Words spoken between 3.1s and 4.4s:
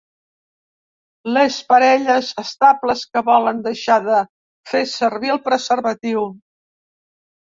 que volen deixar de